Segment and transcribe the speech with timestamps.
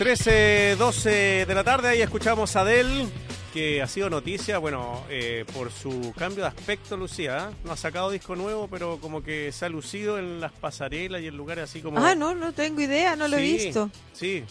[0.00, 3.06] 13, 12 de la tarde, ahí escuchamos a Adele,
[3.52, 7.50] que ha sido noticia, bueno, eh, por su cambio de aspecto, Lucía.
[7.50, 7.54] ¿eh?
[7.64, 11.26] No ha sacado disco nuevo, pero como que se ha lucido en las pasarelas y
[11.26, 12.02] en lugares así como...
[12.02, 13.90] Ah, no, no tengo idea, no lo he visto.
[14.14, 14.42] Sí,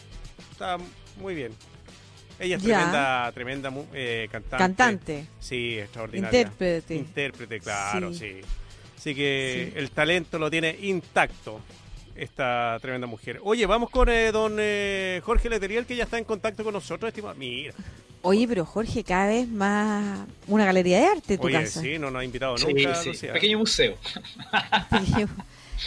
[0.51, 0.78] está
[1.20, 1.52] muy bien.
[2.38, 4.58] Ella es tremenda, tremenda eh, cantante.
[4.60, 5.26] Cantante.
[5.40, 6.42] Sí, extraordinaria.
[6.42, 6.94] Intérprete.
[6.94, 8.42] Intérprete, claro, sí.
[8.96, 11.60] Así que el talento lo tiene intacto
[12.20, 13.40] esta tremenda mujer.
[13.44, 17.09] Oye, vamos con eh, don eh, Jorge Leteriel, que ya está en contacto con nosotros,
[17.09, 17.36] estimado.
[17.36, 17.73] Mira.
[18.22, 21.82] Oye, pero Jorge, cada vez más una galería de arte tu Oye, casa.
[21.82, 22.95] sí, no nos ha invitado nunca.
[22.95, 23.28] Sí, sí.
[23.28, 23.98] Pequeño museo.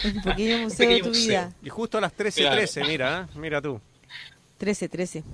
[0.05, 1.52] un pequeño museo de tu vida.
[1.62, 3.38] Y justo a las 13.13, mira, ¿eh?
[3.38, 3.80] mira tú.
[4.56, 5.24] 13, 13.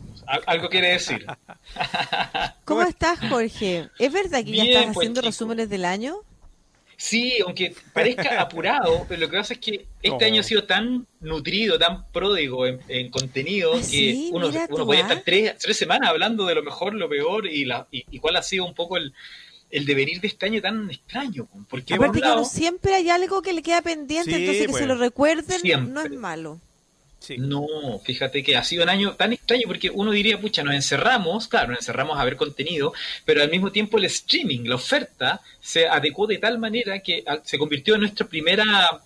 [0.47, 1.27] Algo quiere decir.
[2.65, 3.91] ¿Cómo estás, Jorge?
[3.99, 6.17] ¿Es verdad que ya estás pues, haciendo resúmenes del año?
[7.01, 11.07] Sí, aunque parezca apurado, pero lo que pasa es que este año ha sido tan
[11.21, 15.23] nutrido, tan pródigo en, contenido, ¿Ah, que uno, uno podía estar ¿ah?
[15.25, 18.65] tres, tres, semanas hablando de lo mejor, lo peor y, la, y, cuál ha sido
[18.67, 19.15] un poco el,
[19.71, 21.47] el devenir de este año tan extraño.
[21.71, 25.61] Porque Aparte que siempre hay algo que le queda pendiente, entonces que se lo recuerden
[25.95, 26.61] no es malo.
[27.37, 27.67] No,
[28.05, 31.69] fíjate que ha sido un año tan extraño porque uno diría, pucha, nos encerramos, claro,
[31.69, 32.93] nos encerramos a ver contenido,
[33.25, 37.59] pero al mismo tiempo el streaming, la oferta, se adecuó de tal manera que se
[37.59, 39.01] convirtió en nuestra primera,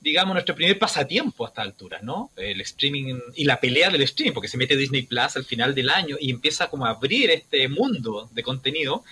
[0.00, 2.30] digamos, nuestro primer pasatiempo a esta altura, ¿no?
[2.36, 5.90] El streaming y la pelea del streaming, porque se mete Disney Plus al final del
[5.90, 9.04] año y empieza como a abrir este mundo de contenido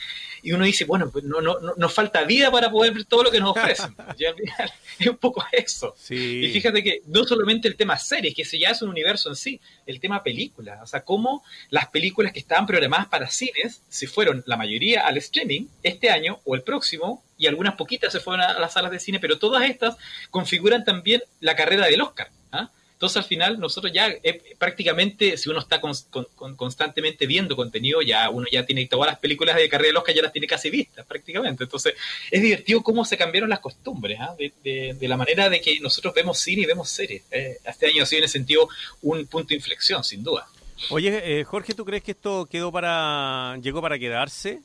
[0.43, 3.23] y uno dice, bueno, pues no, no, no, nos falta vida para poder ver todo
[3.23, 3.95] lo que nos ofrecen.
[4.99, 5.95] es un poco eso.
[6.11, 9.37] Y fíjate que no solamente el tema series, que ese ya es un universo en
[9.37, 14.07] sí, el tema películas, o sea, cómo las películas que estaban programadas para cines se
[14.09, 18.43] fueron la mayoría al streaming este año o el próximo y algunas poquitas se fueron
[18.45, 19.97] a las salas de cine, pero todas estas
[20.31, 22.31] configuran también la carrera del Oscar.
[22.51, 22.71] ¿ah?
[23.03, 28.47] Entonces al final nosotros ya eh, prácticamente, si uno está constantemente viendo contenido, ya uno
[28.49, 31.65] ya tiene todas las películas de carrera de Oscar, ya las tiene casi vistas prácticamente.
[31.65, 31.95] Entonces
[32.31, 34.37] es divertido cómo se cambiaron las costumbres, ¿ah?
[34.39, 37.25] de, la manera de que nosotros vemos cine y vemos series.
[37.33, 38.69] Eh, este año ha sido en ese sentido
[39.01, 40.47] un punto de inflexión, sin duda.
[40.91, 44.61] Oye, eh, Jorge, ¿tú crees que esto quedó para llegó para quedarse?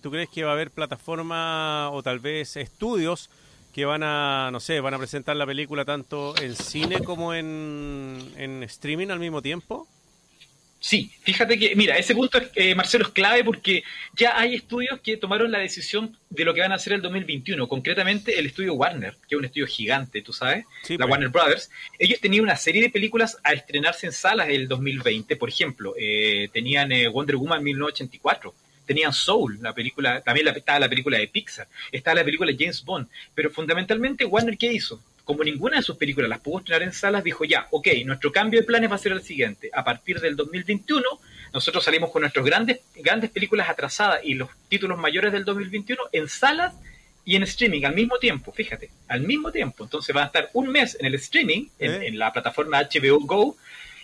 [0.00, 3.28] ¿Tú crees que va a haber plataforma o tal vez estudios?
[3.76, 8.32] Que van a, no sé, van a presentar la película tanto en cine como en,
[8.38, 9.86] en streaming al mismo tiempo?
[10.80, 15.18] Sí, fíjate que, mira, ese punto, eh, Marcelo, es clave porque ya hay estudios que
[15.18, 19.12] tomaron la decisión de lo que van a hacer el 2021, concretamente el estudio Warner,
[19.28, 21.10] que es un estudio gigante, tú sabes, la pues.
[21.10, 21.70] Warner Brothers.
[21.98, 26.48] Ellos tenían una serie de películas a estrenarse en salas el 2020, por ejemplo, eh,
[26.50, 28.54] tenían eh, Wonder Woman 1984,
[28.86, 32.84] tenían Soul, la película, también estaba la película de Pixar, estaba la película de James
[32.84, 35.02] Bond, pero fundamentalmente Warner, ¿qué hizo?
[35.24, 38.60] Como ninguna de sus películas las pudo estrenar en salas, dijo ya, ok, nuestro cambio
[38.60, 41.02] de planes va a ser el siguiente, a partir del 2021
[41.52, 46.28] nosotros salimos con nuestras grandes, grandes películas atrasadas y los títulos mayores del 2021 en
[46.28, 46.74] salas
[47.24, 49.84] y en streaming al mismo tiempo, fíjate, al mismo tiempo.
[49.84, 52.06] Entonces van a estar un mes en el streaming, en, ¿Eh?
[52.08, 53.56] en la plataforma HBO Go,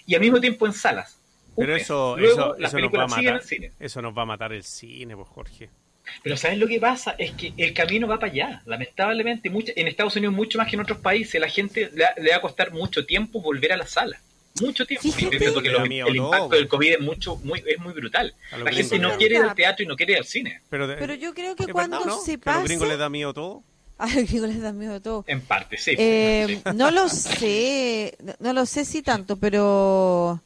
[0.07, 1.19] y al mismo tiempo en salas.
[1.57, 3.43] Pero eso, eso, eso nos va a matar.
[3.79, 5.71] Eso nos va a matar el cine, pues Jorge.
[6.23, 7.15] Pero ¿sabes lo que pasa?
[7.19, 8.63] Es que el camino va para allá.
[8.67, 12.37] Lamentablemente, mucho, en Estados Unidos, mucho más que en otros países, la gente le, va
[12.37, 14.21] a costar mucho tiempo volver a la sala.
[14.61, 15.09] Mucho tiempo.
[15.55, 15.71] Porque
[16.07, 18.35] el impacto del COVID es, mucho, muy, es muy brutal.
[18.63, 20.61] La gente no quiere ir al teatro y no quiere ir al cine.
[20.69, 22.59] Pero, pero yo creo que cuando se pasa...
[22.59, 23.63] ¿A los gringos les da miedo todo?
[23.99, 25.25] A los gringos les da miedo todo.
[25.27, 25.95] En parte, sí.
[25.97, 30.43] Eh, no lo sé, no lo sé si tanto, pero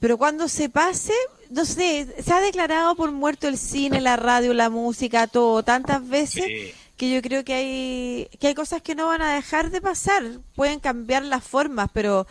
[0.00, 1.12] pero cuando se pase,
[1.50, 6.08] no sé, se ha declarado por muerto el cine, la radio, la música, todo, tantas
[6.08, 9.82] veces que yo creo que hay, que hay cosas que no van a dejar de
[9.82, 10.22] pasar.
[10.54, 12.26] Pueden cambiar las formas, pero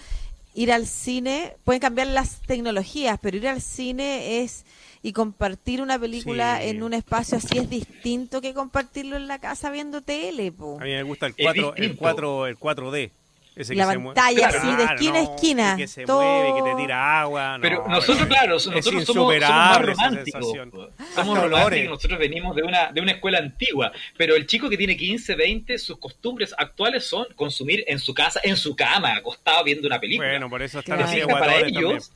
[0.55, 4.65] ir al cine, pueden cambiar las tecnologías, pero ir al cine es
[5.01, 9.69] y compartir una película en un espacio así es distinto que compartirlo en la casa
[9.69, 10.47] viendo tele.
[10.57, 13.11] A mí me gusta el 4, el 4, el 4D
[13.55, 15.75] la pantalla así de esquina a esquina.
[15.77, 17.57] que se mueve, que te tira agua.
[17.61, 20.53] pero nosotros, claro, nosotros somos, somos, más románticos.
[21.15, 23.91] Somos románticos, nosotros venimos de una, de una escuela antigua.
[24.17, 28.39] Pero el chico que tiene 15, 20, sus costumbres actuales son consumir en su casa,
[28.43, 30.29] en su cama, acostado viendo una película.
[30.29, 32.11] Bueno, por eso están así Para ellos,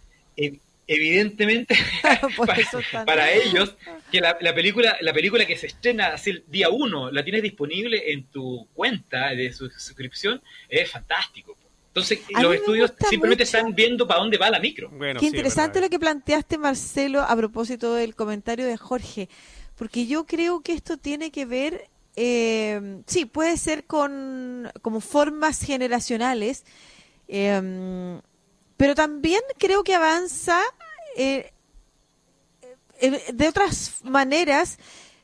[0.87, 1.75] evidentemente
[3.05, 3.75] para, ellos
[4.11, 8.11] que la, película la película que se estrena así el día uno la tienes disponible
[8.11, 11.57] en tu cuenta de suscripción es fantástico.
[11.87, 14.91] Entonces los estudios simplemente están viendo para dónde va la micro.
[15.19, 19.29] Qué interesante lo que planteaste Marcelo a propósito del comentario de Jorge
[19.75, 25.61] porque yo creo que esto tiene que ver eh, sí puede ser con como formas
[25.61, 26.63] generacionales
[27.27, 28.19] eh,
[28.77, 30.61] pero también creo que avanza
[31.17, 31.53] eh,
[32.99, 34.77] eh, de otras maneras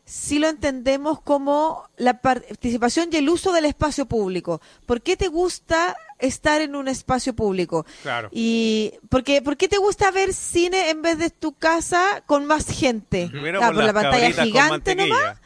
[0.09, 4.59] si lo entendemos como la participación y el uso del espacio público.
[4.87, 7.85] ¿Por qué te gusta estar en un espacio público?
[8.01, 8.29] Claro.
[8.31, 12.65] Y porque, ¿por qué te gusta ver cine en vez de tu casa con más
[12.67, 13.27] gente?
[13.29, 15.37] Primero Ah, por por la pantalla gigante nomás.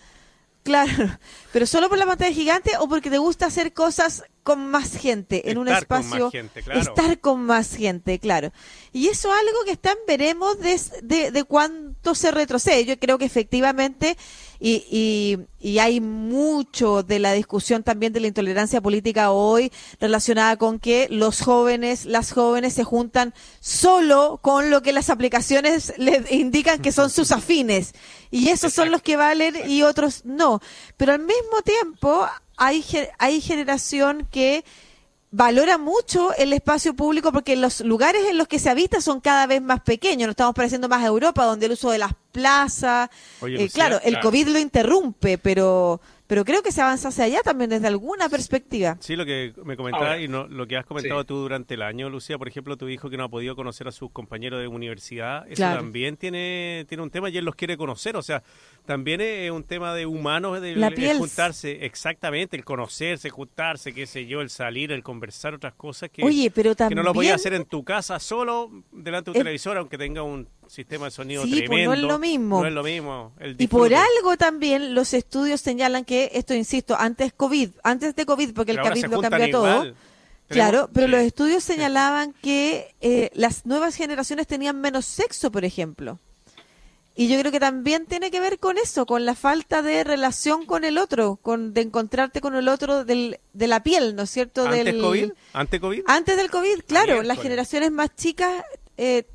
[0.63, 0.91] Claro,
[1.51, 5.51] pero solo por la pantalla gigante o porque te gusta hacer cosas con más gente
[5.51, 6.25] en un con espacio.
[6.25, 6.79] más gente, claro.
[6.79, 8.51] Estar con más gente, claro.
[8.91, 11.43] Y eso es algo que está en veremos de, de, de
[12.03, 12.85] cuánto se retrocede.
[12.85, 14.17] Yo creo que efectivamente,
[14.59, 20.57] y, y, y hay mucho de la discusión también de la intolerancia política hoy relacionada
[20.57, 26.29] con que los jóvenes, las jóvenes se juntan solo con lo que las aplicaciones les
[26.31, 27.93] indican que son sus afines.
[28.31, 30.59] Y esos son los que valen y otros no.
[30.97, 32.27] Pero al mismo tiempo
[32.57, 32.83] hay,
[33.17, 34.65] hay generación que
[35.33, 39.47] valora mucho el espacio público porque los lugares en los que se habita son cada
[39.47, 40.27] vez más pequeños.
[40.27, 43.09] Nos estamos pareciendo más a Europa, donde el uso de las plazas.
[43.41, 44.29] Oye, eh, Lucía, claro, el claro.
[44.29, 45.99] COVID lo interrumpe, pero,
[46.33, 48.97] pero creo que se avanza hacia allá también desde alguna perspectiva.
[48.99, 51.27] Sí, lo que me comentabas y no- lo que has comentado sí.
[51.27, 53.91] tú durante el año, Lucía, por ejemplo, tu hijo que no ha podido conocer a
[53.91, 55.81] sus compañeros de universidad, eso Claro.
[55.81, 58.41] también tiene, tiene un tema y él los quiere conocer, o sea,
[58.87, 61.17] también es un tema de humanos, de La el piel.
[61.19, 66.23] juntarse, exactamente, el conocerse, juntarse, qué sé yo, el salir, el conversar otras cosas que,
[66.23, 66.97] Oye, pero que también...
[66.97, 70.23] no lo podías hacer en tu casa solo delante de un Es- televisor, aunque tenga
[70.23, 71.87] un sistema de sonido Sí, pues, tremendo.
[71.87, 72.61] no es lo mismo.
[72.61, 73.33] No es lo mismo.
[73.39, 78.25] el Y por algo también los estudios señalan que, esto insisto, antes COVID, antes de
[78.25, 79.93] COVID, porque el Pero COVID lo cambia todo.
[80.47, 81.11] Claro, pero sí.
[81.11, 86.19] los estudios señalaban que eh, las nuevas generaciones tenían menos sexo, por ejemplo.
[87.15, 90.65] Y yo creo que también tiene que ver con eso, con la falta de relación
[90.65, 94.31] con el otro, con de encontrarte con el otro del, de la piel, ¿no es
[94.31, 94.65] cierto?
[94.65, 95.31] ¿Antes del, COVID?
[95.53, 96.01] ¿Antes COVID?
[96.07, 98.63] Antes del COVID, claro, las generaciones más chicas,
[98.97, 99.27] eh,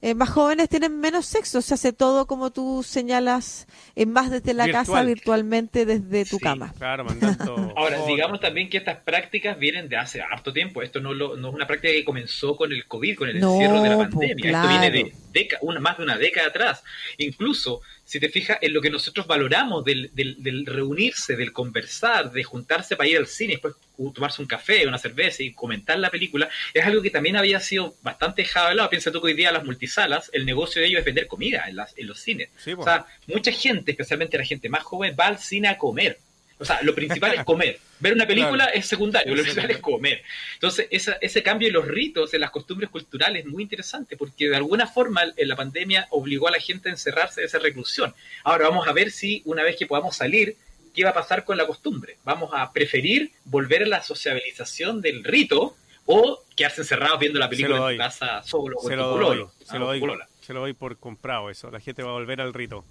[0.00, 3.66] eh, más jóvenes tienen menos sexo, se hace todo como tú señalas,
[3.96, 4.86] eh, más desde la Virtual.
[4.86, 6.42] casa, virtualmente desde tu Sí.
[6.42, 6.72] cama.
[6.78, 7.72] Claro, mandando.
[7.76, 10.82] Ahora, digamos también que estas prácticas vienen de hace harto tiempo.
[10.82, 13.52] Esto no, lo- no es una práctica que comenzó con el COVID, con el No,
[13.54, 14.36] encierro de la pues, pandemia.
[14.50, 14.68] claro.
[14.68, 15.12] Esto viene de
[15.60, 16.82] una, más de una década atrás.
[17.18, 22.30] Incluso, si te fijas en lo que nosotros valoramos del, del- del reunirse, del conversar,
[22.32, 23.74] de juntarse para ir al cine, después
[24.14, 27.96] tomarse un café, una cerveza y comentar la película, es algo que también había sido
[28.02, 28.90] bastante dejado de lado.
[28.90, 31.76] Piensa tú que hoy día las multisalas, el negocio de ellos es vender comida en,
[31.76, 32.48] las, en los cines.
[32.56, 36.18] Sí, o sea, mucha gente, especialmente la gente más joven, va al cine a comer.
[36.60, 37.78] O sea, lo principal es comer.
[38.00, 38.72] Ver una película Claro.
[38.78, 40.22] es secundario, lo principal es comer.
[40.54, 44.48] Entonces, esa- ese cambio en los ritos, en las costumbres culturales, es muy interesante porque
[44.48, 48.14] de alguna forma en la pandemia obligó a la gente a encerrarse de esa reclusión.
[48.44, 50.56] Ahora vamos a ver si una vez que podamos salir,
[50.94, 52.16] qué va a pasar con la costumbre.
[52.24, 55.76] Vamos a preferir volver a la sociabilización del rito
[56.06, 59.42] o quedarse encerrados viendo la película Se en tu casa solo con se lo doy,
[59.42, 60.00] ah, se lo doy,
[60.40, 61.70] se lo doy por comprado eso.
[61.70, 62.84] La gente va a volver al rito.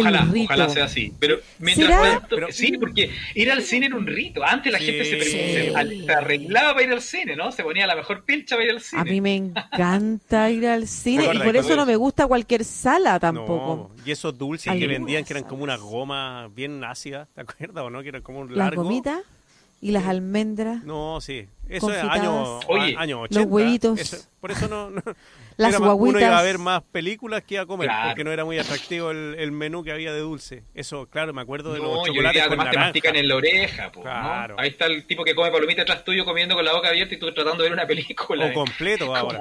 [0.00, 1.12] Ojalá, ojalá sea así.
[1.18, 2.00] Pero mientras ¿Será?
[2.00, 4.42] pueda- Pero- sí, porque ir al cine era un rito.
[4.44, 4.86] Antes la Sí.
[4.86, 5.30] gente se, Sí.
[6.06, 7.52] se arreglaba para ir al cine, ¿no?
[7.52, 9.00] Se ponía la mejor pincha para ir al cine.
[9.02, 13.18] A mí me encanta ir al cine y por eso no me gusta cualquier sala
[13.20, 13.90] tampoco.
[13.96, 17.84] No, y esos dulces que vendían que eran como una goma bien ácida, ¿te acuerdas
[17.84, 18.02] o no?
[18.02, 18.84] Que eran como un Las largo.
[18.84, 19.20] gomitas
[19.82, 21.46] y las almendras, No, sí.
[21.68, 23.48] Eso es año, Oye, año los 80.
[23.48, 23.98] huevitos.
[23.98, 25.02] Eso- por eso no, no-
[25.56, 28.10] Las era más- Uno iba a ver más películas que a comer, Claro.
[28.10, 30.62] porque no era muy atractivo el, el menú que había de dulce.
[30.74, 32.86] Eso, claro, me acuerdo de No, los chocolates día con además te naranja.
[32.86, 34.04] mastican en la oreja, po, ¿no?
[34.04, 34.56] Claro.
[34.58, 37.18] Ahí está el tipo que come palomita atrás tuyo comiendo con la boca abierta y
[37.18, 38.46] tú tratando de ver una película.
[38.46, 39.40] O completo ahora.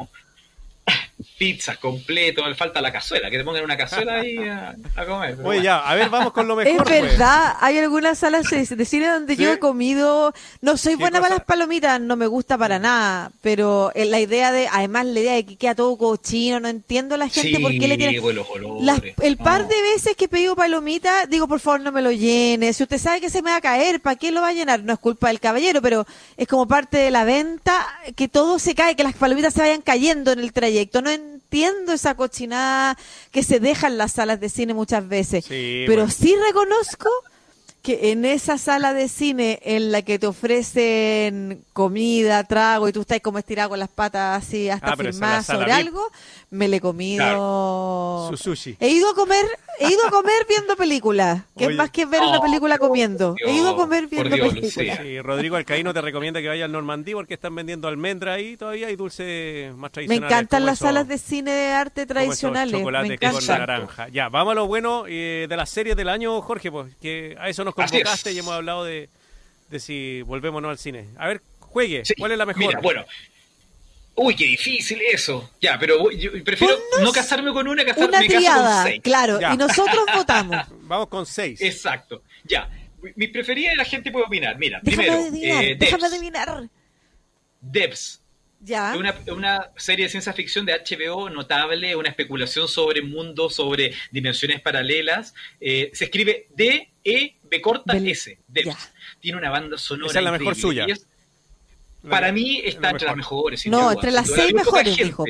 [1.21, 5.05] Como Pizza completo, le falta la cazuela, que te pongan una cazuela ahí a, a
[5.05, 5.33] comer.
[5.33, 5.63] Oye, bueno.
[5.63, 6.87] ya, a ver, vamos con lo Es mejor.
[6.87, 7.01] pues.
[7.03, 9.43] verdad, hay algunas salas de, cine donde ¿Sí?
[9.43, 13.31] yo he comido, no soy ¿Qué buena para las palomitas, no me gusta para nada,
[13.41, 17.15] pero eh, la idea de, además la idea de que queda todo cochino, no entiendo
[17.15, 18.21] a la gente sí, por qué le tiene...
[18.21, 18.83] pues, los olores.
[18.83, 19.67] Las- el par No.
[19.67, 22.73] de veces que he pedido palomita, digo, por favor, no me lo llene.
[22.73, 24.83] Si usted sabe que se me va a caer, ¿para qué lo va a llenar?
[24.83, 26.05] No es culpa del caballero, pero
[26.37, 27.85] es como parte de la venta
[28.15, 31.01] que todo se cae, que las palomitas se vayan cayendo en el trayecto.
[31.01, 31.11] No
[31.51, 32.98] entiendo esa cochinada
[33.29, 35.43] que se deja en las salas de cine muchas veces.
[35.43, 36.12] Sí, pero bueno.
[36.12, 37.10] sí reconozco
[37.81, 43.01] que en esa sala de cine en la que te ofrecen comida, trago y tú
[43.01, 45.73] estás como estirado con las patas así hasta Ah, sala sobre VIP.
[45.75, 46.11] algo,
[46.51, 48.77] me le he comido Su sushi.
[48.79, 49.45] He ido a comer,
[49.79, 51.73] he ido a comer viendo películas, que Oye.
[51.73, 53.35] es más que ver una Oh, película por comiendo.
[53.45, 54.97] He ido a comer viendo películas.
[55.01, 58.91] Sí, Rodrigo Alcaíno te recomienda que vaya al Normandí porque están vendiendo almendra ahí todavía
[58.91, 60.31] y dulces más Me tradicionales.
[60.31, 62.73] encantan como las esos- salas de cine de arte como esos tradicionales.
[62.73, 63.59] Me chocolates con encantan.
[63.59, 64.07] naranja.
[64.09, 67.50] Ya, vamos a lo bueno eh, de las series del año, Jorge, pues que a
[67.50, 69.09] eso nos Así convocaste y hemos hablado de,
[69.69, 71.07] de si volvemos o no al cine.
[71.17, 72.65] A ver, juegue, Sí, ¿cuál es la mejor?
[72.67, 73.05] Mira, bueno,
[74.13, 75.49] Uy, qué difícil eso.
[75.61, 78.83] Ya, pero yo prefiero Ponnos no casarme con una, casarme Una me caso con triada,
[78.83, 79.01] seis.
[79.01, 79.53] claro, Ya.
[79.53, 80.57] y nosotros votamos.
[80.81, 81.61] Vamos con seis.
[81.61, 82.21] Exacto.
[82.43, 82.69] Ya.
[83.15, 84.57] Mi preferida la gente puede opinar.
[84.59, 86.63] Mira, Déjame primero, adivinar, eh, déjame adivinar.
[87.61, 88.21] Devs.
[88.59, 88.93] Ya.
[88.95, 94.61] Una, una serie de ciencia ficción de HBO notable, una especulación sobre mundos, sobre dimensiones
[94.61, 95.33] paralelas.
[95.59, 98.39] Eh, se escribe D-E, B corta Del- S.
[98.48, 98.65] Devs.
[98.65, 98.77] ya.
[99.20, 100.10] Tiene una banda sonora.
[100.10, 100.86] Esa es la mejor suya.
[100.88, 101.05] Es-
[102.10, 103.38] para mí está la entre las mejor.
[103.51, 103.67] mejores.
[103.67, 103.93] No, duda.
[103.93, 105.25] entre las seis mejores, dijo.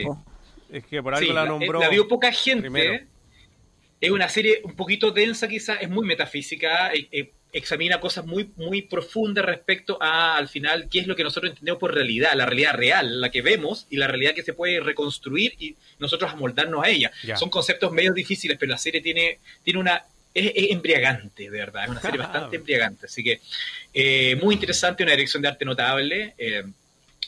[0.71, 1.79] Es que por algo Sí, la la, nombró.
[1.81, 2.61] la vio poca gente.
[2.61, 3.03] primero.
[3.99, 8.49] Es una serie un poquito densa, quizás, es muy metafísica, eh, eh, examina cosas muy,
[8.55, 12.45] muy profundas respecto a, al final, qué es lo que nosotros entendemos por realidad, la
[12.47, 16.83] realidad real, la que vemos y la realidad que se puede reconstruir y nosotros amoldarnos
[16.83, 17.11] a ella.
[17.23, 17.35] Ya.
[17.37, 20.03] Son conceptos medio difíciles, pero la serie tiene, tiene una...
[20.33, 23.05] Es, es embriagante, de verdad, es una serie bastante embriagante.
[23.05, 23.41] Así que
[23.93, 26.33] eh, muy interesante, una dirección de arte notable.
[26.37, 26.63] eh,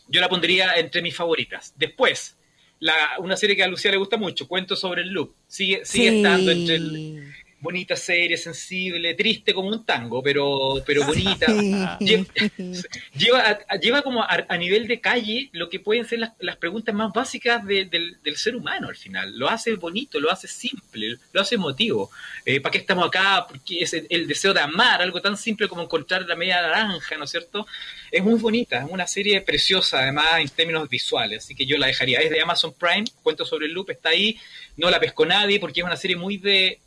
[0.10, 1.74] yo la pondría entre mis favoritas.
[1.78, 2.36] Después,
[2.80, 5.34] la, una serie que a Lucía le gusta mucho, Cuentos sobre el Loop.
[5.48, 6.18] Sigue, sigue Sí.
[6.18, 7.23] estando entre el,
[7.64, 11.48] bonita serie, sensible, triste como un tango, pero, pero bonita.
[11.48, 12.28] Lle-
[13.18, 16.58] lleva, a- lleva como a, a nivel de calle lo que pueden ser las, las
[16.58, 19.38] preguntas más básicas de- del, del ser humano al final.
[19.40, 22.12] Lo hace bonito, lo hace simple, lo hace emotivo.
[22.46, 23.46] Eh, ¿Para qué estamos acá?
[23.48, 27.18] Porque es el, el deseo de amar, algo tan simple como encontrar la media naranja,
[27.18, 27.66] ¿no es cierto?
[28.12, 31.88] Es muy bonita, es una serie preciosa además en términos visuales, así que yo la
[31.88, 32.20] dejaría.
[32.20, 34.38] Es de Amazon Prime, cuento sobre el loop, está ahí,
[34.78, 36.80] no la pesco nadie porque es una serie muy de...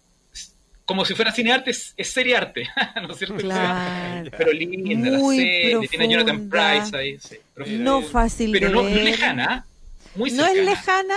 [0.86, 2.68] Como si fuera cine arte, es, es serie arte,
[3.02, 3.36] ¿no es cierto?
[3.36, 4.30] Claro.
[4.38, 6.48] Pero linda la Muy serie, tiene Jonathan.
[6.48, 7.18] Price ahí.
[7.18, 7.36] sí.
[7.78, 9.66] No fácil Pero de no, no lejana,
[10.14, 11.14] muy no es lejana,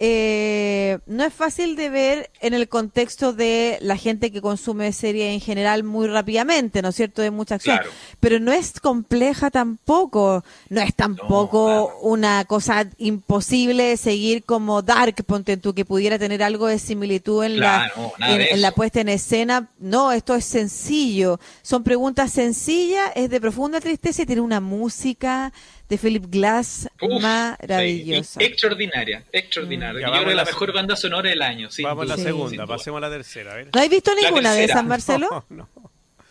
[0.00, 5.32] eh, no es fácil de ver en el contexto de la gente que consume serie
[5.32, 7.20] en general muy rápidamente, ¿no es cierto?
[7.20, 7.78] De mucha acción.
[7.78, 7.90] Claro.
[8.20, 11.98] Pero no es compleja tampoco, no es tampoco claro.
[12.02, 17.56] una cosa imposible seguir como Dark, ponte tú, que pudiera tener algo de similitud en,
[17.56, 19.68] Claro, la, en, en la puesta en escena.
[19.80, 21.40] No, esto es sencillo.
[21.62, 25.52] Son preguntas sencillas, es de profunda tristeza y tiene una música
[25.88, 28.40] de Philip Glass Uf, maravillosa.
[28.40, 29.98] sí, extraordinaria, extraordinaria.
[29.98, 30.00] Mm.
[30.00, 31.70] Ya, Yo vamos creo que a la la- mejor banda sonora del año.
[31.70, 32.22] sin Vamos a la Sí.
[32.24, 33.52] segunda, pasemos a la tercera.
[33.52, 33.68] A ver.
[33.74, 35.28] ¿No has visto ninguna de esas, Marcelo?
[35.50, 35.68] No, no.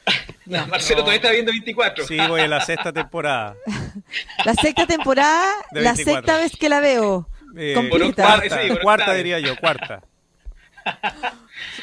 [0.45, 1.03] No, Marcelo No.
[1.03, 2.07] todavía está viendo 24.
[2.07, 3.55] Sí, voy en la sexta temporada.
[4.45, 6.13] La sexta temporada, la 24.
[6.13, 7.27] sexta vez que la veo.
[7.57, 8.41] Eh, completa.
[8.81, 10.01] cuarta, Sí, diría yo, cuarta.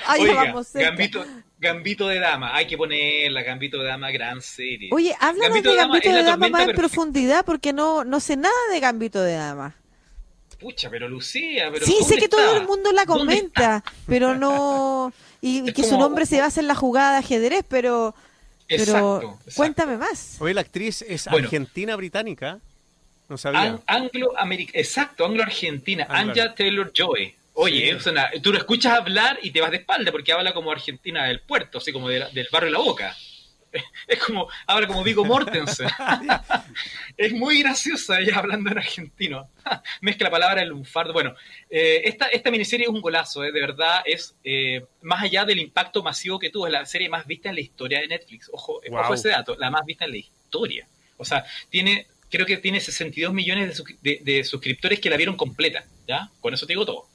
[0.07, 0.73] Ay, Oiga, vamos.
[0.73, 1.25] Gambito,
[1.65, 4.91] Gambito de Dama, hay que ponerla, Gambito de Dama, gran serie.
[4.93, 6.79] Oye, háblanos de Gambito de Dama más en perfecta.
[6.81, 9.75] profundidad porque no, no sé nada de Gambito de Dama.
[10.61, 15.13] Pucha, pero Lucía, pero Sí, sé ¿dónde que todo el mundo la comenta, pero no...
[15.41, 18.15] Y, que su nombre se basa en la jugada de ajedrez, pero...
[18.67, 19.51] Pero Exacto, exacto.
[19.57, 20.37] cuéntame más.
[20.41, 21.45] Oye, la actriz es Bueno.
[21.47, 22.61] argentina-británica.
[23.29, 23.61] No sabía.
[23.61, 27.35] An- Anglo-Americana, exacto, Anglo-Argentina, Anglo- Anja Taylor-Joy.
[27.55, 28.09] Oye, Sí.
[28.09, 31.41] una- tú lo escuchas hablar y te vas de espalda porque habla como argentina del
[31.41, 33.17] puerto, así como de la- del barrio La Boca.
[34.07, 35.89] Es como, habla como Vigo Mortensen.
[37.17, 39.51] es muy graciosa ella hablando en argentino.
[40.01, 41.13] Mezcla palabras el lunfardo.
[41.13, 41.35] Bueno,
[41.71, 45.59] eh, esta, esta miniserie es un golazo, eh, de verdad, es eh, más allá del
[45.59, 48.49] impacto masivo que tuvo, es la serie más vista en la historia de Netflix.
[48.53, 49.01] Ojo, Wow.
[49.01, 50.87] ojo ese dato, la más vista en la historia.
[51.17, 55.37] O sea, tiene, creo que tiene 62 millones de, de- de suscriptores que la vieron
[55.37, 56.31] completa, ¿ya?
[56.41, 57.09] Con eso te digo todo,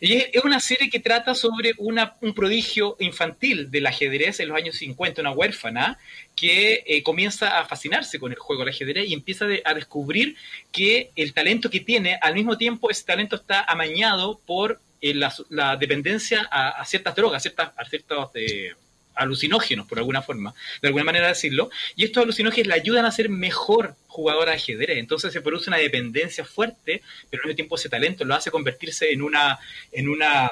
[0.00, 4.56] Y es, una serie que trata sobre una, un prodigio infantil del ajedrez en los
[4.56, 5.98] años 50, una huérfana
[6.34, 10.36] que eh, comienza a fascinarse con el juego del ajedrez y empieza a descubrir
[10.72, 15.76] que el talento que tiene, al mismo tiempo ese talento está amañado por eh, la,
[15.76, 18.74] dependencia a, a ciertas drogas, a, ciertas, a ciertos eh,
[19.14, 23.28] alucinógenos, por alguna forma, de alguna manera decirlo, y estos alucinógenos le ayudan a ser
[23.28, 24.98] mejor jugador de ajedrez.
[24.98, 29.12] Entonces se produce una dependencia fuerte, pero al mismo tiempo ese talento lo hace convertirse
[29.12, 29.58] en una,
[29.92, 30.50] en una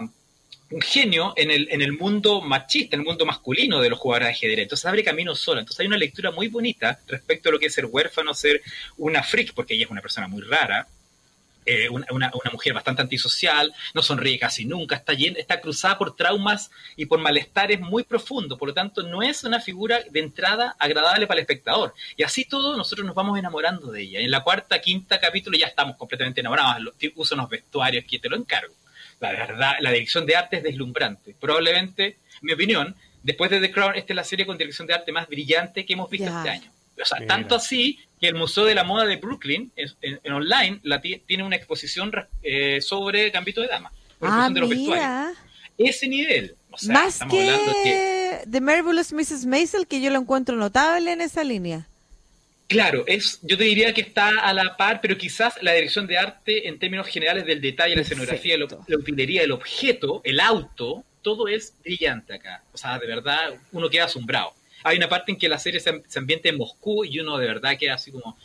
[0.72, 4.28] un genio en el, en el mundo machista, en el mundo masculino de los jugadores
[4.28, 4.58] de ajedrez.
[4.60, 5.60] Entonces abre camino sola.
[5.60, 8.62] Entonces hay una lectura muy bonita respecto a lo que es ser huérfano, ser
[8.96, 10.88] una freak, porque ella es una persona muy rara,
[11.64, 15.96] eh, una, una- una mujer bastante antisocial, no sonríe casi nunca, está, llena, está cruzada
[15.98, 20.20] por traumas y por malestares muy profundos, por lo tanto no es una figura de
[20.20, 21.94] entrada agradable para el espectador.
[22.16, 24.20] Y así todo nosotros nos vamos enamorando de ella.
[24.20, 28.36] En la cuarta, quinta capítulo ya estamos completamente enamorados, usa unos vestuarios que te lo
[28.36, 28.74] encargo.
[29.20, 31.34] La verdad, la dirección de arte es deslumbrante.
[31.38, 34.94] Probablemente, en mi opinión, después de The Crown, esta es la serie con dirección de
[34.94, 36.72] arte más brillante que hemos visto este año.
[37.00, 37.34] O sea, Mira.
[37.34, 41.00] tanto así que el Museo de la Moda de Brooklyn, en, en- en online, la
[41.00, 43.90] ti- tiene una exposición eh, sobre Gambito de Dama.
[44.18, 45.04] por Ah, de los vestuarios.
[45.06, 45.32] mira.
[45.78, 46.54] Ese nivel.
[46.70, 49.46] O sea, Más estamos hablando que que The Marvelous Mrs.
[49.46, 51.88] Maisel, que yo lo encuentro notable en esa línea.
[52.68, 56.16] Claro, es, yo te diría que está a la par, pero quizás la dirección de
[56.16, 61.04] arte en términos generales del detalle, la escenografía, la, la utilería, el objeto, el auto,
[61.20, 62.62] todo es brillante acá.
[62.72, 64.54] O sea, de verdad, uno queda asombrado.
[64.84, 67.46] Hay una parte en que la serie se, se ambienta en Moscú y uno de
[67.46, 68.36] verdad queda así como,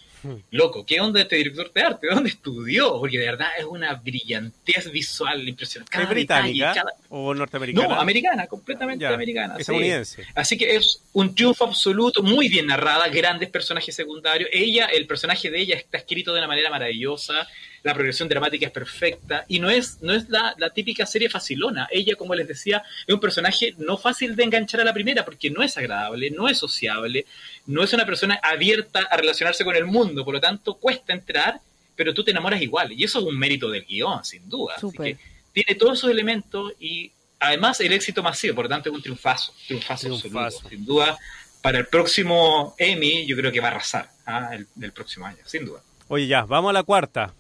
[0.52, 2.08] loco, ¿qué onda este director de arte?
[2.08, 3.00] ¿De dónde estudió?
[3.00, 5.92] Porque de verdad es una brillantez visual impresionante.
[5.92, 7.88] Cada ¿Es británica detalle, cada- o norteamericana?
[7.88, 9.56] No, americana, completamente Ya, americana.
[9.56, 9.62] sí.
[9.62, 10.26] estadounidense.
[10.36, 14.50] Así que es un triunfo absoluto, muy bien narrada, grandes personajes secundarios.
[14.52, 17.48] Ella, el personaje de ella está escrito de una manera maravillosa,
[17.84, 21.88] la progresión dramática es perfecta y no es, no es la, la típica serie facilona.
[21.92, 25.50] Ella, como les decía, es un personaje no fácil de enganchar a la primera porque
[25.50, 27.26] no es agradable, no es sociable,
[27.66, 31.60] no es una persona abierta a relacionarse con el mundo, por lo tanto cuesta entrar,
[31.96, 32.92] pero tú te enamoras igual.
[32.92, 34.76] Y eso es un mérito del guion, sin duda.
[34.78, 35.18] Así que
[35.54, 39.54] tiene todos esos elementos y además el éxito masivo, por lo tanto es un triunfazo,
[39.68, 40.38] triunfazo, Triunfazo.
[40.38, 41.18] absoluto, sin duda.
[41.62, 44.50] Para el próximo Emmy yo creo que va a arrasar, ¿ah?
[44.54, 45.82] el, del próximo año, sin duda.
[46.08, 47.34] Oye, ya, vamos a la cuarta.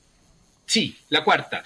[0.67, 1.63] Sí, la cuarta.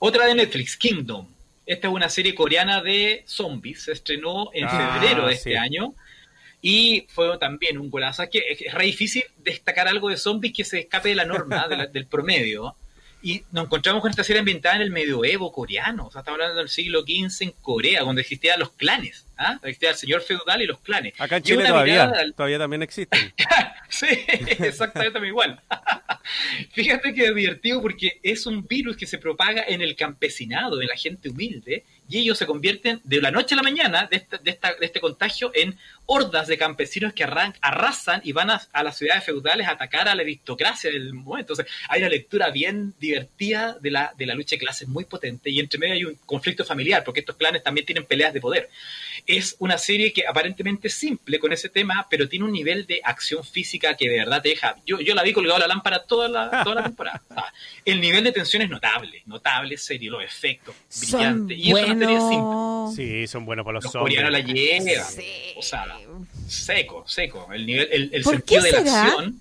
[0.00, 1.28] Otra de Netflix, Kingdom.
[1.66, 3.82] Esta es una serie coreana de zombies.
[3.84, 5.94] Se estrenó en Ah, febrero de este año.
[6.62, 8.22] Y fue también un golazo.
[8.24, 11.24] Es que es es re difícil destacar algo de zombies que se escape de la
[11.24, 12.74] norma, de la- del promedio.
[13.22, 16.06] Y nos encontramos con esta serie ambientada en el medioevo coreano.
[16.06, 19.26] O sea, estamos hablando del siglo XV en Corea, donde existían los clanes.
[19.40, 19.58] ¿Ah?
[19.62, 21.14] El señor feudal y los clanes.
[21.18, 23.32] Acá en Chile todavía, al- todavía también existen.
[23.92, 24.06] Sí,
[24.60, 25.60] exactamente igual.
[26.72, 30.86] Fíjate que es divertido porque es un virus que se propaga en el campesinado, en
[30.86, 34.38] la gente humilde, y ellos se convierten de la noche a la mañana de, esta-
[34.38, 38.60] de, esta- de este contagio en hordas de campesinos que arran- arrasan y van a,
[38.72, 41.52] a las ciudades feudales a atacar a la aristocracia del momento.
[41.52, 45.50] Entonces, hay una lectura bien divertida de la, de la lucha de clases muy potente
[45.50, 48.68] y entre medio hay un conflicto familiar, porque estos clanes también tienen peleas de poder
[49.38, 53.00] es una serie que aparentemente es simple con ese tema, pero tiene un nivel de
[53.04, 54.76] acción física que de verdad te deja.
[54.86, 57.22] Yo, yo la vi colgado a la lámpara toda la, toda la temporada.
[57.30, 57.52] Ah,
[57.84, 61.58] el nivel de tensión es notable, notable, serio, los efectos, Son brillantes.
[61.58, 63.20] Y es una serie simple.
[63.20, 64.16] Sí, son buenos para los, Los zombies.
[64.18, 65.04] coreanos la llevan.
[65.06, 65.52] Sí.
[65.56, 65.86] O sea,
[66.48, 67.48] seco, seco.
[67.52, 69.02] El nivel, el, el ¿Por sentido qué de la será?
[69.04, 69.40] acción.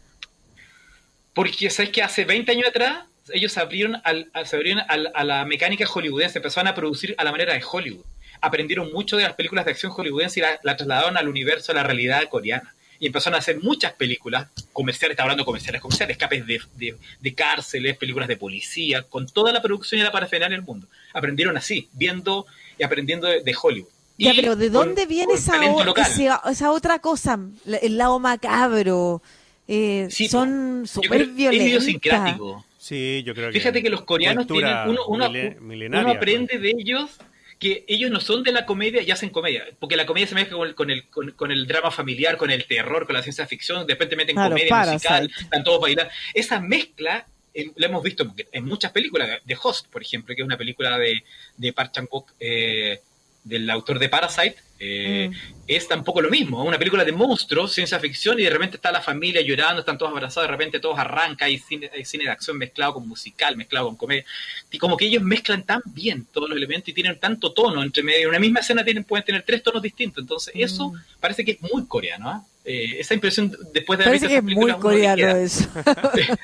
[1.33, 5.23] Porque, ¿sabes que Hace 20 años atrás, ellos se abrieron, al- se abrieron al- a
[5.23, 8.03] la mecánica hollywoodense, empezaron a producir a la manera de Hollywood.
[8.41, 11.75] Aprendieron mucho de las películas de acción hollywoodense y la, la trasladaron al universo, a
[11.75, 12.73] la realidad coreana.
[13.01, 16.95] Y empezaron a hacer muchas películas comerciales, está hablando de comerciales, comerciales, escapes de, de,
[17.21, 20.87] de cárceles, películas de policía, con toda la producción y la parafernalia en el mundo.
[21.13, 22.45] Aprendieron así, viendo
[22.77, 23.89] y aprendiendo de, de Hollywood.
[24.17, 26.05] Ya, Y pero ¿de con- dónde viene con esa, talento o- local.
[26.11, 27.39] ese- esa otra cosa?
[27.63, 29.21] La- El lado macabro.
[29.65, 32.65] Eh, Sí, son súper creo- Es idiosincrático.
[32.77, 33.59] Sí, yo creo que.
[33.59, 37.11] Fíjate que los coreanos tienen uno, uno, uno aprende de ellos
[37.59, 40.57] que ellos no son de la comedia y hacen comedia, porque la comedia se mezcla
[40.57, 43.45] con el, con el, con, con el drama familiar, con el terror, con la ciencia
[43.45, 46.11] ficción, de repente meten Claro, comedia musical, están todos bailando.
[46.33, 50.45] Esa mezcla eh, la hemos visto en muchas películas, de Host, por ejemplo, que es
[50.45, 51.23] una película de,
[51.57, 53.01] de Park Chan-wook, eh,
[53.49, 55.63] del autor de Parasite, eh, Mm.
[55.67, 59.01] es tampoco lo mismo, una película de monstruos, ciencia ficción, y de repente está la
[59.01, 62.57] familia llorando, están todos abrazados, de repente todos arranca, hay cine, hay cine de acción
[62.57, 64.23] mezclado con musical, mezclado con comedia,
[64.71, 68.03] y como que ellos mezclan tan bien todos los elementos y tienen tanto tono entre
[68.03, 70.61] medio, en una misma escena tienen, pueden tener tres tonos distintos, entonces Mm.
[70.61, 72.45] eso parece que es muy coreano, ¿ah?
[72.63, 75.67] Eh, esa impresión después de haber Parece visto que es muy coreano eso.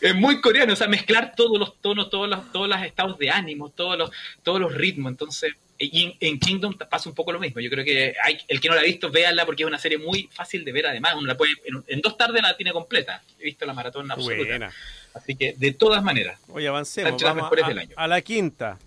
[0.00, 3.30] Es muy coreano, o sea, mezclar todos los tonos, todos los, todos los estados de
[3.30, 4.10] ánimo, todos los,
[4.44, 5.10] todos los ritmos.
[5.10, 7.60] Entonces, y en, en Kingdom pasa un poco lo mismo.
[7.60, 9.96] Yo creo que hay, el que no la ha visto, véanla porque es una serie
[9.98, 10.86] muy fácil de ver.
[10.88, 13.22] Además, uno la puede, en, en dos tardes la tiene completa.
[13.38, 14.44] He visto la maratón absoluta.
[14.48, 14.72] Buena.
[15.14, 17.20] Así que, de todas maneras, Oye, avancemos.
[17.22, 17.90] Vamos mejores a, del año.
[17.96, 18.78] a la quinta.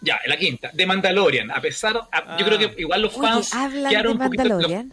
[0.00, 1.50] ya, en la quinta, de Mandalorian.
[1.50, 2.36] A pesar, a- Ah.
[2.38, 4.44] yo creo que igual los Oye, fans de quedaron un poquito.
[4.44, 4.84] los-.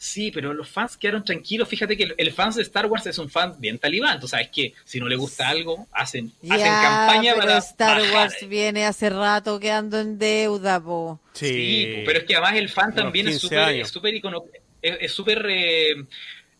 [0.00, 1.68] Sí, pero los fans quedaron tranquilos.
[1.68, 4.20] Fíjate que el, el fans de Star Wars es un fan bien talibán.
[4.20, 7.58] Tú sabes que si no le gusta algo, hacen, hacen campaña pero para.
[7.58, 8.14] Star bajar.
[8.14, 11.18] Wars viene hace rato quedando en deuda, po.
[11.32, 13.88] Sí, Sí, pero es que además el fan también es 15 súper años.
[13.88, 14.44] es súper icono-
[14.80, 15.96] es es súper eh,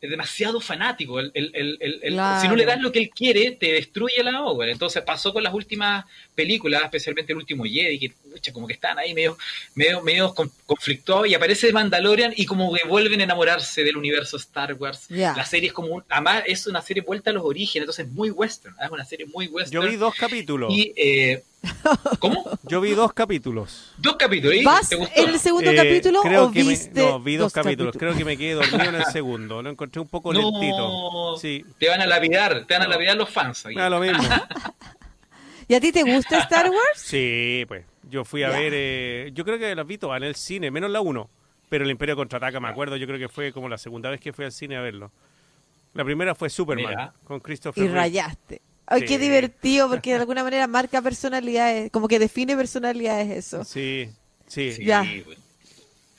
[0.01, 1.18] es demasiado fanático.
[1.20, 2.40] El, el- el- el- el- Claro.
[2.40, 4.70] Si no le das lo que él quiere, te destruye la obra.
[4.70, 8.98] Entonces pasó con las últimas películas, especialmente el último Jedi, que pucha, como que están
[8.98, 9.37] ahí medio,
[9.74, 14.37] medio, medio con- conflictuados y aparece Mandalorian y como que vuelven a enamorarse del universo
[14.37, 15.07] Star Wars.
[15.11, 18.12] La serie es como un, además es una serie vuelta a los orígenes, entonces es
[18.12, 19.88] muy western, es una serie muy Yo western.
[19.90, 20.72] vi dos capítulos.
[20.72, 21.42] y eh,
[22.20, 22.44] ¿cómo?
[22.64, 23.92] Yo vi dos capítulos.
[23.98, 24.55] Dos capítulos.
[24.57, 24.62] ¿y?
[24.64, 25.20] ¿Vas ¿Te gustó?
[25.20, 27.96] en el segundo Eh, capítulo creo o que me- viste no, vi dos, dos capítulos.
[27.98, 29.61] Creo que me quedé dormido en el segundo.
[29.62, 31.37] Lo encontré un poco No, lentito.
[31.40, 33.66] Sí, Te van a lapidar, te van a lapidar los fans.
[33.66, 33.74] aquí.
[33.74, 34.22] me da lo mismo.
[35.70, 36.81] ¿Y a ti te gusta Star Wars?
[36.96, 37.85] Sí, pues.
[38.09, 38.73] Yo fui a ver.
[38.75, 41.29] eh, yo creo que las vi todas en el cine, menos la 1.
[41.68, 42.97] Pero el Imperio contraataca, me acuerdo.
[42.97, 45.12] Yo creo que fue como la segunda vez que fui al cine a verlo.
[45.94, 47.14] La primera fue Superman, Mira.
[47.25, 48.01] con Christopher Y Reeve.
[48.01, 48.62] rayaste.
[48.87, 49.18] Ay, qué Sí.
[49.18, 53.64] divertido, porque de alguna manera marca personalidades, como que define personalidades eso.
[53.64, 54.09] Sí,
[54.47, 54.73] sí.
[54.73, 55.01] Sí, Ya.
[55.03, 55.40] bueno.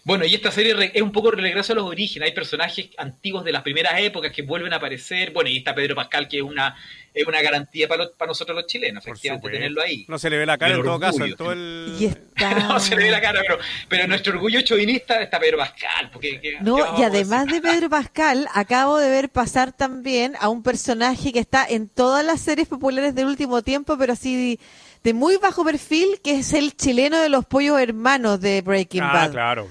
[0.09, 2.27] Bueno, y esta serie re- es un poco regreso a los orígenes.
[2.27, 5.31] Hay personajes antiguos de las primeras épocas que vuelven a aparecer.
[5.31, 6.75] Bueno, y está Pedro Pascal, que es una,
[7.13, 10.05] es una garantía para, los- para nosotros los chilenos, por efectivamente, tenerlo ahí.
[10.07, 11.31] No se le ve la cara El en todo caso, orgullo.
[11.33, 11.95] en todo el...
[11.99, 12.49] Y está...
[12.67, 16.09] no se le ve la cara, pero, pero nuestro orgullo chauvinista está Pedro Pascal.
[16.11, 17.61] Porque, ¿qué- qué No, y además de?
[17.61, 22.41] Pedro Pascal, acabo de ver pasar también a un personaje que está en todas las
[22.41, 24.57] series populares del último tiempo, pero así
[25.03, 29.13] de, muy bajo perfil, que es el chileno de los pollos hermanos de Breaking Ah,
[29.13, 29.31] Bad.
[29.31, 29.67] claro.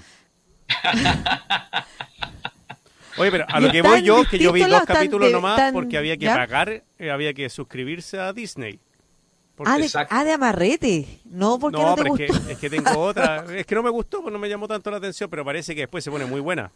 [3.17, 5.73] Oye, pero a lo que voy yo, que yo vi dos capítulos de- nomás tan-
[5.73, 6.35] porque había que ¿ya?
[6.35, 8.79] pagar, eh, había que suscribirse a Disney.
[9.55, 11.05] Porque- Ah de, ah, de amarrete.
[11.25, 12.23] No, porque no, no, te pero gustó.
[12.33, 13.45] es que, es que tengo otra.
[13.57, 15.81] Es que no me gustó, pues no me llamó tanto la atención, pero parece que
[15.81, 16.71] después se pone muy buena.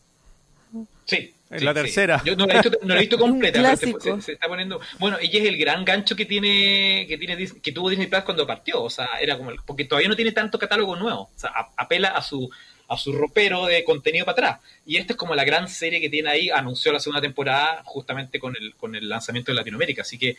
[1.05, 1.33] Sí.
[1.49, 1.75] En sí, la sí.
[1.81, 2.21] tercera.
[2.25, 3.99] Yo no la he visto, no la he visto completa, pero se, clásico.
[4.17, 4.81] se- se está poniendo.
[4.99, 8.45] Bueno, ella es el gran gancho que tiene, que tiene que tuvo Disney Plus cuando
[8.45, 8.83] partió.
[8.83, 11.21] O sea, era como el- porque todavía no tiene tanto catálogo nuevo.
[11.33, 12.49] O sea, apela a su
[12.93, 14.60] a su ropero de contenido para atrás.
[14.86, 16.49] Y esta es como la gran serie que tiene ahí.
[16.49, 20.01] Anunció la segunda temporada justamente con el, con el lanzamiento de Latinoamérica.
[20.03, 20.38] Así que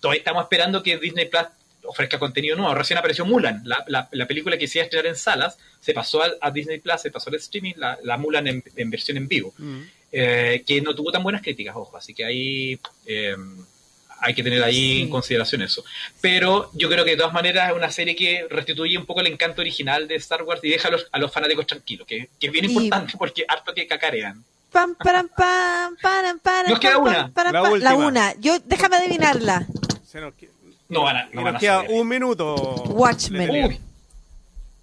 [0.00, 1.44] todavía estamos esperando que Disney Plus
[1.84, 2.74] ofrezca contenido nuevo.
[2.74, 5.92] Recién apareció Mulan, la, la, la película que se iba a estrenar en salas, se
[5.92, 9.16] pasó al- a, Disney Plus, se pasó al streaming, la, la Mulan en, en versión
[9.16, 9.52] en vivo
[10.12, 13.34] eh, que no tuvo tan buenas críticas, ojo, así que ahí eh,
[14.22, 15.02] hay que tener ahí Sí.
[15.02, 15.84] en consideración eso.
[16.20, 19.26] Pero yo creo que de todas maneras es una serie que restituye un poco el
[19.26, 22.46] encanto original de Star Wars y deja a los, a los fanáticos tranquilos, que, que
[22.46, 24.44] es bien Y- importante porque harto que cacarean.
[24.70, 27.72] Pam, param, pam, param, param, Nos queda pam, una, param, la pam.
[27.72, 27.94] última.
[27.94, 28.34] una.
[28.40, 29.66] Yo, déjame adivinarla.
[30.06, 30.48] Se nos, que-
[30.88, 31.90] No van a, no nos van a queda saber.
[31.92, 32.54] un minuto.
[32.86, 33.50] Watchmen.
[33.50, 33.80] Uy,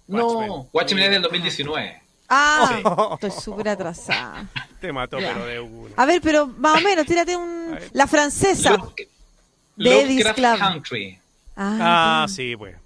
[0.06, 1.04] no, Watchmen.
[1.04, 2.00] Es del 2019.
[2.28, 4.46] Ah, estoy súper atrasada.
[4.80, 5.32] Te mató, Ya.
[5.32, 5.94] pero de una.
[5.96, 7.76] A ver, pero más o menos, tírate un...
[7.92, 8.76] La francesa.
[9.84, 10.58] Lovecraft Club.
[10.58, 11.18] Country.
[11.56, 12.76] Ah, Ah, sí, pues.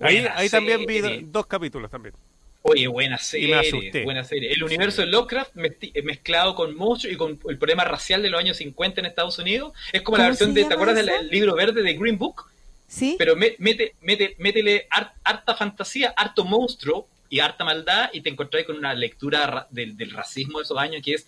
[0.00, 2.14] Ahí, ahí también vi do- dos capítulos también.
[2.62, 4.04] Oye, buena Y me serie, asusté.
[4.04, 4.52] buena serie.
[4.52, 8.38] El universo de Lovecraft eh, mezclado con monstruos y con el problema racial de los
[8.40, 9.72] años 50 en Estados Unidos.
[9.92, 12.44] Es como la ¿Cómo versión de, ¿te acuerdas del libro verde de Green Book?
[12.86, 13.16] ¿Sí?
[13.18, 18.30] Pero me- mete, mete, métele har- harta fantasía, harto monstruo y harta maldad y te
[18.30, 21.26] encontrás con una lectura ra- del, del racismo de esos años que es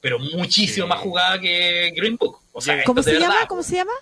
[0.00, 0.88] pero muchísimo Sí.
[0.88, 2.38] más jugada que Green Book.
[2.52, 3.34] O sea, ¿Cómo esto se de llama?
[3.34, 3.48] verdad.
[3.48, 3.92] ¿Cómo se llama?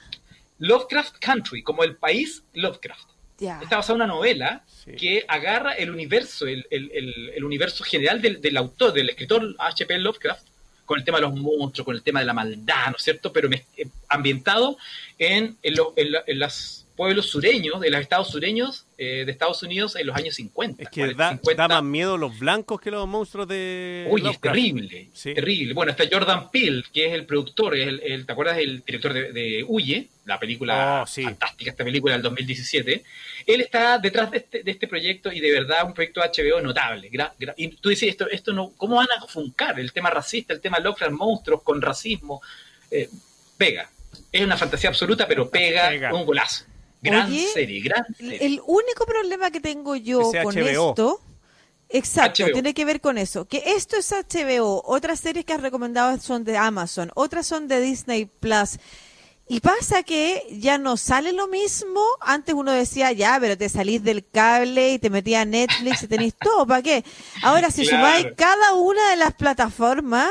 [0.59, 3.09] Lovecraft Country, como el país Lovecraft.
[3.39, 3.61] Ya.
[3.63, 4.93] Está basada en una novela Sí.
[4.97, 9.55] que agarra el universo, el, el- el- el universo general del, del autor, del escritor
[9.59, 9.99] H.P.
[9.99, 10.45] Lovecraft,
[10.85, 13.33] con el tema de los monstruos, con el tema de la maldad, ¿no es cierto?
[13.33, 14.77] Pero me- eh, ambientado
[15.19, 19.31] en, en, lo- en la- en los pueblos sureños, de los estados sureños eh, de
[19.33, 20.83] Estados Unidos en los años 50.
[20.83, 21.63] Es que 40, da, 50.
[21.63, 24.07] da más miedo los blancos que los monstruos de.
[24.11, 25.33] Oye, es terrible, Sí.
[25.33, 25.73] terrible.
[25.75, 28.59] Bueno, está Jordan Peele, que es el productor, es el, el- ¿te acuerdas?
[28.59, 31.23] El director de, de Huye, la película Oh, sí.
[31.23, 33.05] fantástica, esta película del 2017.
[33.47, 37.09] Él está detrás de este, de este proyecto y de verdad un proyecto HBO notable.
[37.13, 40.53] Gra- gra- y tú dices, esto, esto no, ¿cómo van a funcar el tema racista,
[40.53, 42.43] el tema Lovecraft, monstruos con racismo?
[42.91, 43.09] Eh,
[43.57, 43.89] pega.
[44.33, 46.13] Es una fantasía absoluta, pero pega, Pega.
[46.13, 46.65] un golazo.
[47.01, 48.45] Gran Oye, serie, gran serie.
[48.47, 50.91] El único problema que tengo yo con HBO.
[50.91, 51.21] esto,
[51.89, 52.53] exacto, HBO.
[52.53, 56.45] tiene que ver con eso, que esto es HBO, otras series que has recomendado son
[56.45, 58.79] de Amazon, otras son de Disney Plus.
[59.51, 62.03] Y pasa que ya no sale lo mismo.
[62.21, 66.09] Antes uno decía, ya, pero te salís del cable y te metías a Netflix y
[66.09, 67.03] tenéis todo, ¿para qué?
[67.41, 67.97] Ahora, si Claro.
[67.97, 70.29] sumáis cada una de las plataformas,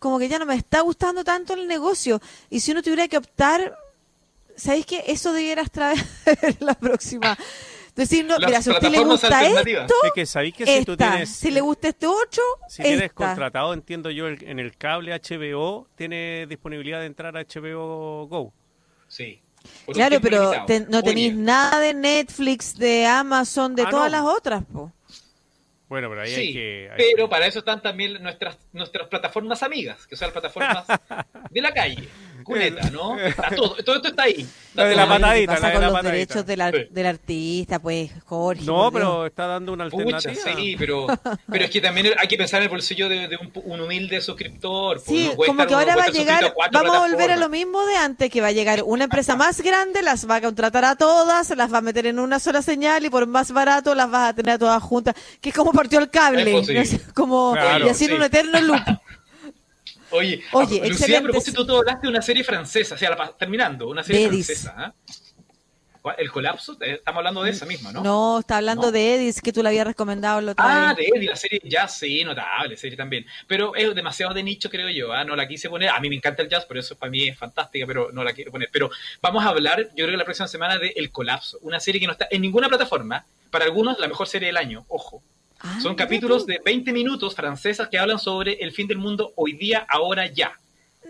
[0.00, 2.20] como que ya no me está gustando tanto el negocio.
[2.50, 3.76] Y si uno tuviera que optar,
[4.56, 5.04] ¿sabéis qué?
[5.06, 5.98] Eso debieras traer
[6.60, 7.36] la próxima.
[7.94, 10.96] Decir, no, mira, si a usted le gusta esto, Es que sabéis que si tú
[10.98, 11.30] tienes.
[11.30, 13.14] Si le gusta este otro, Si tienes esta.
[13.14, 18.52] contratado, entiendo yo, el- en el cable HBO, tiene disponibilidad de entrar a HBO Go.
[19.08, 19.40] Sí.
[19.92, 24.18] Claro, pero te- no tenéis nada de Netflix, de Amazon, de Ah, todas no.
[24.18, 24.92] las otras, po.
[25.88, 26.90] Bueno, pero ahí Sí, hay que.
[26.92, 30.84] hay pero que- para eso están también nuestras nuestras plataformas amigas, que son las plataformas
[31.50, 32.08] de la calle,
[32.46, 33.18] cuneta, ¿no?
[33.18, 34.40] Está todo, todo esto está ahí.
[34.40, 36.12] Está La de la patadita, ¿Qué pasa la de con la los patadita.
[36.12, 36.86] derechos del, ar- Sí.
[36.90, 38.62] del artista, pues, Jorge?
[38.64, 40.56] No, pero está dando una Pucha, alternativa.
[40.56, 41.06] sí, pero,
[41.50, 44.20] pero es que también hay que pensar en el bolsillo de, de un, un humilde
[44.20, 45.02] suscriptor.
[45.04, 47.96] pues, Sí, como que ahora va a llegar, vamos a volver a lo mismo de
[47.96, 51.50] antes, que va a llegar una empresa más grande, las va a contratar a todas,
[51.56, 54.34] las va a meter en una sola señal y por más barato las vas a
[54.34, 56.58] tener a todas juntas, que es como partió el cable.
[56.68, 58.16] Es como Claro, y así en sí.
[58.16, 58.80] un eterno loop.
[60.10, 63.32] Oye, Oye, a- Lucía, a propósito, tú hablaste de una serie francesa, o sea, la
[63.36, 64.74] terminando, una serie francesa.
[64.76, 64.94] ¿ah?
[66.18, 66.76] ¿El colapso?
[66.80, 68.00] Eh, estamos hablando de esa misma, ¿no?
[68.00, 68.92] No, está hablando ¿No?
[68.92, 70.98] de Edis, que tú le habías recomendado la otra Ah, vez.
[71.04, 73.26] de Eddie, la serie jazz, sí, notable, serie también.
[73.48, 75.12] Pero es demasiado de nicho, creo yo.
[75.12, 75.24] ¿ah?
[75.24, 75.88] No la quise poner.
[75.88, 78.32] A mí me encanta el jazz, por eso para mí es fantástica, pero no la
[78.34, 78.68] quiero poner.
[78.72, 78.88] Pero
[79.20, 81.58] vamos a hablar, yo creo que la próxima semana, de El Colapso.
[81.62, 83.26] Una serie que no está en ninguna plataforma.
[83.50, 84.84] Para algunos, la mejor serie del año.
[84.86, 85.24] Ojo.
[85.66, 89.52] Ah, Son capítulos de 20 minutos francesas que hablan sobre el fin del mundo hoy
[89.54, 90.52] día, ahora, ya.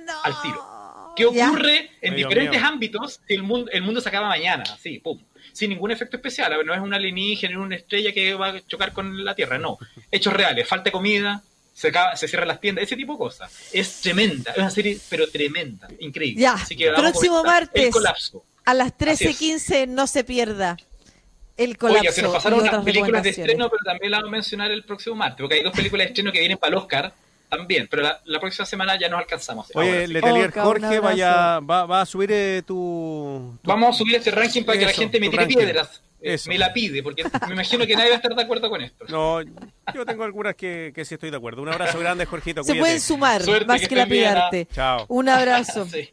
[0.07, 0.13] No.
[0.23, 1.13] al tiro.
[1.17, 1.49] ¿Qué Ya.
[1.51, 2.69] ocurre en Ay, Dios diferentes mío.
[2.69, 4.65] ámbitos si el mundo, el mundo se acaba mañana?
[4.73, 5.19] Así, pum.
[5.53, 6.53] Sin ningún efecto especial.
[6.53, 9.25] A ver, no es una alienígena, no es una estrella que va a chocar con
[9.25, 9.59] la Tierra.
[9.59, 9.79] No.
[10.11, 10.69] Hechos reales.
[10.69, 11.43] Falta comida,
[11.73, 13.51] se, acaba- se cierran las tiendas, ese tipo de cosas.
[13.73, 14.53] Es tremenda.
[14.53, 15.89] Es una serie, pero tremenda.
[16.01, 16.41] Increíble.
[16.43, 16.53] Ya.
[16.53, 17.85] Así que vamos Próximo martes.
[17.87, 18.45] El colapso.
[18.67, 19.41] A las Así es.
[19.41, 20.77] 13.15 no se pierda
[21.57, 22.01] el colapso.
[22.03, 24.85] Oye, se nos pasaron unas películas de estreno, pero también las vamos a mencionar el
[24.85, 27.13] próximo martes, porque hay dos películas de estreno que vienen para el Oscar
[27.49, 29.69] también, pero la, la próxima semana ya nos alcanzamos.
[29.75, 30.13] Oye, sí.
[30.15, 34.31] Letelier un Jorge, vaya, va, va a subir eh, tu, tu- Vamos a subir este
[34.33, 35.57] ranking para que la Eso, gente me tire ranking.
[35.57, 36.03] piedras.
[36.21, 36.49] Eh, Eso.
[36.49, 39.05] Me la pide, porque me imagino que nadie va a estar de acuerdo con esto.
[39.11, 39.43] No,
[39.95, 41.63] yo tengo algunas que, que sí estoy de acuerdo.
[41.63, 42.63] Un abrazo grande, Jorgito.
[42.65, 42.81] Se cuídate.
[42.81, 44.67] pueden sumar Suerte, más que que, estén bien, lapidarte.
[44.75, 45.05] Chao.
[45.09, 45.87] Un abrazo.
[45.93, 46.09] Sí.